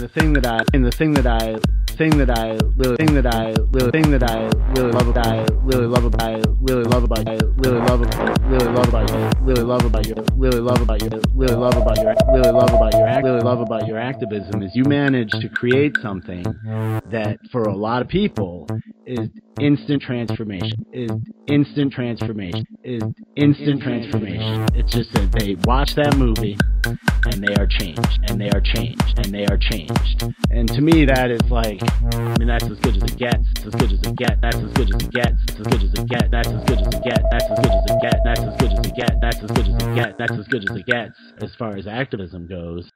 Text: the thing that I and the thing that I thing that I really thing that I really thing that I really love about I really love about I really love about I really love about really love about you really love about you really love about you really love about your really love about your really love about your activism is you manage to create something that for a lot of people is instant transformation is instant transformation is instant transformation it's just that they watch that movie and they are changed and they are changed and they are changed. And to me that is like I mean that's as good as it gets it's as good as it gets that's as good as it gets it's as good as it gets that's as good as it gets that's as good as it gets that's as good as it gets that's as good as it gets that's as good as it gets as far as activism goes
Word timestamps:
the 0.00 0.08
thing 0.08 0.32
that 0.34 0.46
I 0.46 0.64
and 0.74 0.84
the 0.84 0.90
thing 0.90 1.12
that 1.14 1.26
I 1.26 1.56
thing 1.96 2.18
that 2.18 2.30
I 2.30 2.58
really 2.76 2.96
thing 2.96 3.14
that 3.14 3.26
I 3.26 3.54
really 3.72 3.90
thing 3.90 4.10
that 4.10 4.22
I 4.22 4.44
really 4.76 4.92
love 4.92 5.08
about 5.08 5.26
I 5.26 5.46
really 5.64 5.86
love 5.86 6.04
about 6.04 6.22
I 6.22 6.40
really 6.60 6.84
love 6.84 7.04
about 7.04 7.26
I 7.26 7.38
really 7.56 7.80
love 7.80 8.00
about 8.02 8.36
really 8.44 8.68
love 8.68 8.88
about 8.88 9.10
you 9.10 9.24
really 9.40 9.62
love 9.64 9.84
about 9.84 10.06
you 10.06 10.14
really 10.36 10.60
love 10.60 10.82
about 10.82 11.02
you 11.02 11.08
really 11.34 11.56
love 11.56 11.76
about 11.76 11.96
your 12.02 12.14
really 12.28 12.52
love 12.52 12.70
about 12.74 12.92
your 12.92 13.22
really 13.22 13.40
love 13.40 13.60
about 13.60 13.86
your 13.86 13.98
activism 13.98 14.62
is 14.62 14.70
you 14.74 14.84
manage 14.84 15.30
to 15.30 15.48
create 15.48 15.96
something 16.02 16.42
that 17.10 17.38
for 17.50 17.62
a 17.62 17.74
lot 17.74 18.02
of 18.02 18.08
people 18.08 18.66
is 19.06 19.30
instant 19.60 20.02
transformation 20.02 20.84
is 20.92 21.10
instant 21.46 21.92
transformation 21.92 22.66
is 22.84 23.02
instant 23.36 23.80
transformation 23.80 24.66
it's 24.74 24.92
just 24.92 25.10
that 25.14 25.32
they 25.32 25.56
watch 25.64 25.94
that 25.94 26.16
movie 26.18 26.58
and 27.36 27.44
they 27.44 27.54
are 27.60 27.66
changed 27.66 28.18
and 28.28 28.40
they 28.40 28.48
are 28.48 28.60
changed 28.60 29.18
and 29.18 29.34
they 29.34 29.44
are 29.44 29.58
changed. 29.58 30.24
And 30.50 30.66
to 30.72 30.80
me 30.80 31.04
that 31.04 31.30
is 31.30 31.42
like 31.50 31.80
I 32.14 32.38
mean 32.38 32.48
that's 32.48 32.64
as 32.64 32.80
good 32.80 32.96
as 32.96 33.02
it 33.02 33.18
gets 33.18 33.44
it's 33.56 33.66
as 33.66 33.74
good 33.74 33.92
as 33.92 34.00
it 34.00 34.16
gets 34.16 34.40
that's 34.40 34.56
as 34.56 34.72
good 34.72 34.94
as 34.94 35.02
it 35.02 35.12
gets 35.12 35.42
it's 35.48 35.60
as 35.60 35.66
good 35.66 35.82
as 35.84 35.92
it 35.92 36.08
gets 36.08 36.28
that's 36.32 36.48
as 36.48 36.64
good 36.64 36.80
as 36.80 36.94
it 36.94 37.04
gets 37.04 37.22
that's 37.30 37.44
as 37.44 37.58
good 37.60 37.72
as 37.76 37.84
it 37.84 37.92
gets 37.92 38.20
that's 38.24 38.40
as 38.40 38.56
good 38.56 38.72
as 38.72 38.86
it 38.86 38.96
gets 38.96 39.16
that's 39.20 39.42
as 39.42 39.50
good 39.50 39.68
as 39.68 39.74
it 39.76 39.94
gets 39.94 40.14
that's 40.16 40.32
as 40.32 40.48
good 40.48 40.64
as 40.64 40.76
it 40.76 40.86
gets 40.86 41.20
as 41.42 41.54
far 41.56 41.76
as 41.76 41.86
activism 41.86 42.46
goes 42.46 42.90